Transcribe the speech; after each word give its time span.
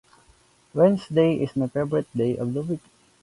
Wednesday 0.73 1.35
is 1.35 1.55
my 1.55 1.67
favorite 1.67 2.07
day 2.17 2.35
of 2.35 2.55
the 2.55 2.63
week. 2.63 2.79